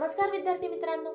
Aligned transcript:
नमस्कार 0.00 0.30
विद्यार्थी 0.30 0.68
मित्रांनो. 0.68 1.10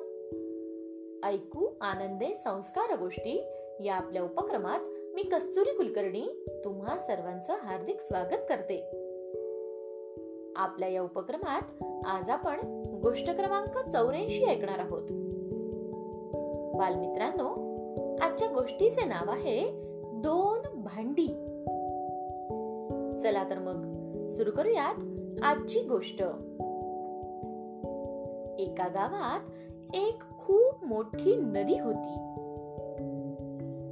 ऐकू 1.28 1.66
आनंदे 1.80 2.26
संस्कार 2.44 2.98
गोष्टी 2.98 3.44
या 3.84 3.94
आपल्या 3.94 4.22
उपक्रमात 4.22 4.78
मी 5.14 5.22
कस्तुरी 5.22 5.76
कुलकर्णी 5.76 6.44
तुम्हा 6.64 6.98
सर्वांचं 6.98 7.52
हार्दिक 7.52 8.00
स्वागत 8.00 8.44
करते. 8.48 8.80
आपल्या 10.56 10.88
या 10.88 11.02
उपक्रमात 11.02 11.62
आज 12.06 12.30
आपण 12.30 12.60
गोष्ट 13.02 13.30
क्रमांक 13.30 13.88
चौऱ्याऐंशी 13.88 14.44
ऐकणार 14.44 14.78
आहोत. 14.78 15.02
बालमित्रांनो 16.78 17.48
आजच्या 18.20 18.48
गोष्टीचे 18.48 19.04
नाव 19.04 19.30
आहे 19.30 19.70
दोन 20.12 20.82
भांडी. 20.82 21.28
चला 23.22 23.50
तर 23.50 23.58
मग 23.58 23.96
सुरू 24.30 24.50
करूयात 24.50 24.94
आजची 25.42 25.80
गोष्ट. 25.80 26.22
एका 28.58 28.88
गावात 28.88 29.40
एक 29.94 30.22
खूप 30.38 30.84
मोठी 30.84 31.36
नदी 31.36 31.78
होती. 31.78 32.14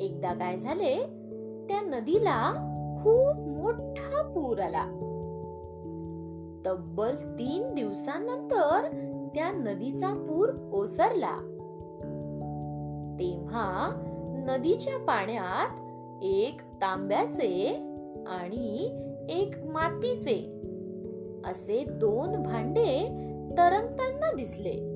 एकदा 0.04 0.34
काय 0.34 0.58
झाले 0.58 0.96
त्या 1.68 1.80
नदीला 1.80 2.52
खूप 3.02 3.48
मोठा 3.48 4.22
पूर 4.22 4.58
आला. 4.58 4.84
तब्बल 6.66 7.16
तीन 7.16 7.74
दिवसांनंतर 7.74 8.88
त्या 9.34 9.52
नदीचा 9.52 10.14
पूर 10.14 10.48
ओसरला. 10.72 11.36
तेव्हा 13.20 13.90
नदीच्या 14.46 14.98
पाण्यात 14.98 15.80
एक 16.24 16.60
तांब्याचे 16.60 17.74
आणि 18.26 18.86
एक 19.28 19.50
मातीचे 19.64 20.60
असे 21.46 21.84
दोन 21.84 22.42
भांडे 22.42 23.20
तरंगताना 23.52 24.32
दिसले. 24.32 24.94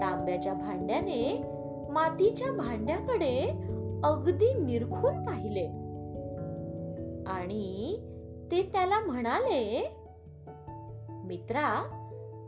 तांब्याच्या 0.00 0.54
भांड्याने 0.54 1.42
मातीच्या 1.90 2.52
भांड्याकडे 2.52 3.62
अगदी 4.04 4.54
निरखून 4.54 5.24
पाहिले. 5.24 5.66
आणि 7.26 7.96
ते 8.50 8.62
त्याला 8.62 9.00
म्हणाले 9.00 9.94
मित्रा 11.10 11.98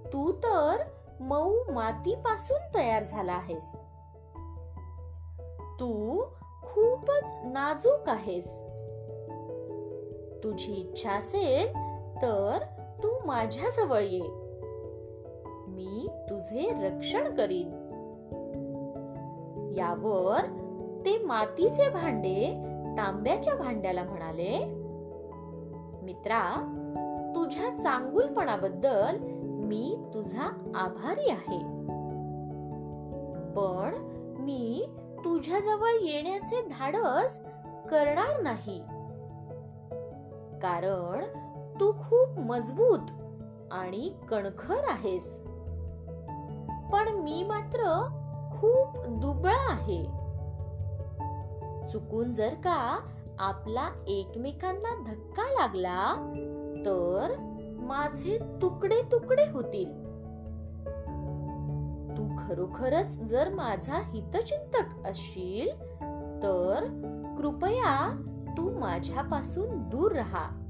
तू 0.07 0.33
तर 0.33 0.77
मऊ 1.21 1.55
मातीपासून 1.73 2.75
तयार 2.75 3.05
झाला 3.05 3.33
आहेस. 3.33 3.73
तू 5.81 6.23
खूपच 6.63 7.33
नाजूक 7.45 8.09
आहेस. 8.09 8.47
तुझी 10.45 10.73
इच्छा 10.73 11.11
असेल 11.11 11.67
तर 12.23 12.59
तू 13.03 13.27
माझ्याजवळ 13.27 14.01
ये. 14.01 14.23
मी 15.69 16.09
तुझे 16.31 16.71
रक्षण 16.83 17.35
करीन. 17.35 17.85
यावर 19.77 20.41
ते 21.05 21.19
मातीचे 21.19 21.89
भांडे 21.91 22.53
तांब्याच्या 22.99 23.55
भांड्याला 23.55 24.03
म्हणाले 24.03 24.65
मित्रा 26.03 26.71
तुझ्या 27.37 27.79
चांगुलपणाबद्दल 27.79 29.19
मी 29.43 29.99
तुझा 30.15 30.73
आभारी 30.75 31.31
आहे. 31.31 31.59
पण 33.57 33.91
मी 34.39 34.87
तुझ्याजवळ 35.19 35.91
येण्याचे 36.03 36.63
धाडस 36.63 37.39
करणार 37.91 38.41
नाही. 38.41 38.79
कारण 40.59 41.25
तू 41.81 41.93
खूप 41.93 42.39
मजबूत 42.39 43.11
आणि 43.73 44.15
कणखर 44.29 44.85
आहेस. 44.89 45.39
पण 46.93 47.09
मी 47.09 47.43
मात्र 47.43 48.09
खूप 48.53 49.07
दुबळा 49.07 49.73
आहे. 49.73 50.05
चुकून 51.93 52.33
जर 52.33 52.55
का 52.55 53.01
आपला 53.39 53.89
एकमेकांना 54.07 55.03
धक्का 55.07 55.43
लागला 55.43 56.31
तर 56.87 57.35
माझे 57.79 58.39
तुकडे 58.63 59.03
तुकडे 59.13 59.45
होतील. 59.51 60.05
तू 62.17 62.37
खरोखरच 62.39 63.21
जर 63.21 63.55
माझा 63.55 63.97
हितचिंतक 63.97 65.07
असशील 65.07 65.69
तर 66.43 66.85
कृपया 67.39 68.25
तू 68.57 68.79
माझ्यापासून 68.79 69.89
दूर 69.89 70.13
राहा. 70.13 70.64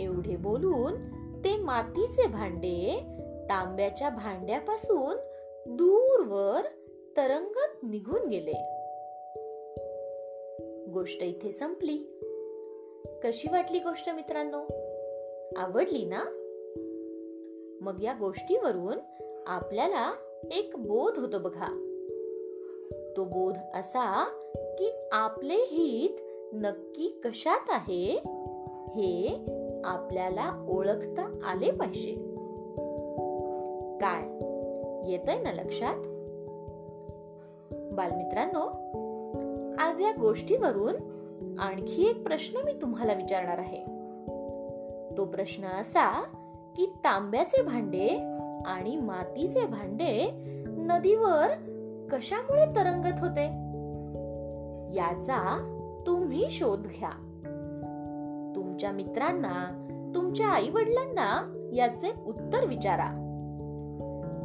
एवढे 0.00 0.36
बोलून 0.36 0.94
ते 1.44 1.56
मातीचे 1.56 2.26
भांडे 2.26 3.00
तांब्याच्या 3.48 4.10
भांड्यापासून 4.10 5.16
दूरवर 5.76 6.60
तरंगत 7.16 7.76
निघून 7.82 8.28
गेले. 8.28 8.76
गोष्ट 10.92 11.22
इथे 11.22 11.52
संपली. 11.52 11.98
कशी 13.24 13.48
वाटली 13.52 13.78
गोष्ट 13.78 14.10
मित्रांनो? 14.10 14.60
आवडली 15.56 16.04
ना? 16.04 16.24
मग 17.80 18.02
या 18.02 18.12
गोष्टीवरून 18.20 18.98
आपल्याला 19.46 20.12
एक 20.52 20.70
बोध 20.76 21.18
होतो 21.18 21.38
बघा. 21.38 21.82
तो 23.16 23.24
बोध 23.24 23.56
असा 23.74 24.24
की 24.78 24.92
आपले 25.12 25.54
हित 25.54 26.20
नक्की 26.52 27.20
कशात 27.24 27.66
आहे? 27.68 28.22
हे 28.88 29.55
आपल्याला 29.84 30.66
ओळखता 30.68 31.38
आले 31.44 31.70
पाहिजे. 31.70 32.10
काय? 34.00 34.36
येतय 35.10 35.42
ना 35.42 35.52
लक्षात? 35.52 35.96
बालमित्रांनो 37.94 38.68
आज 39.78 40.00
या 40.00 40.12
गोष्टीवरून 40.20 40.94
आणखी 41.58 42.10
एक 42.10 42.22
प्रश्न 42.22 42.60
मी 42.64 42.72
तुम्हाला 42.72 43.12
विचारणार 43.12 43.58
आहे. 43.58 43.84
तो 45.18 45.24
प्रश्न 45.24 45.64
असा 45.64 46.22
की 46.76 46.86
तांब्याचे 46.86 47.62
भांडे 47.62 48.08
आणि 48.66 48.96
मातीचे 48.96 49.66
भांडे 49.66 50.30
नदीवर 50.66 51.46
कशामुळे 52.12 52.66
तरंगत 52.66 53.20
होते? 53.20 53.44
याचा 54.96 55.72
तुम्ही 56.06 56.50
शोध 56.50 56.80
घ्या. 56.80 57.25
तुमच्या 58.76 58.92
मित्रांना 58.92 59.86
तुमच्या 60.14 60.46
आई 60.46 60.70
वडिलांना 60.70 61.54
याचे 61.72 62.12
उत्तर 62.26 62.66
विचारा. 62.66 63.06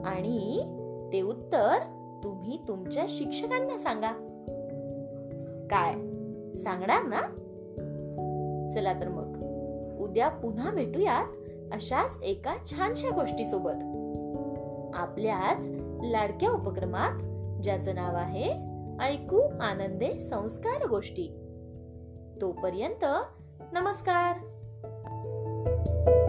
आणि 0.06 0.62
ते 1.14 1.22
उत्तर 1.22 1.78
तुम्ही 2.24 2.59
तुमच्या 2.68 3.06
शिक्षकांना 3.09 3.78
सांगा. 3.78 4.12
काय? 5.72 5.94
सांगणार 6.58 7.03
ना? 7.03 7.22
चला 8.72 8.94
तर 8.94 9.08
मग. 9.08 9.38
उद्या 10.02 10.30
पुन्हा 10.30 10.72
भेटूयात 10.72 11.25
अशाच 11.72 12.18
एका 12.24 12.56
छानशा 12.68 13.09
गोष्टी 13.09 13.46
सोबत 13.46 13.84
आपल्याच 14.96 15.68
लाडक्या 16.03 16.52
उपक्रमात 16.52 17.13
ज्याचं 17.63 17.96
नाव 17.96 18.16
आहे 18.16 18.53
ऐकू 19.00 19.42
आनंदे 19.62 20.19
संस्कार 20.19 20.88
गोष्टी. 20.88 21.38
तोपर्यंत 22.42 23.06
नमस्कार 23.74 24.40
Thank. 26.06 26.21